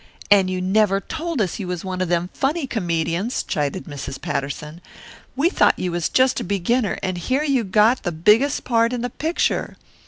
[0.31, 4.19] "And you never told us you was one of them funny comedians," chided Mrs.
[4.19, 4.81] Patterson.
[5.35, 9.01] "We thought you was just a beginner, and here you got the biggest part in
[9.03, 9.77] the picture!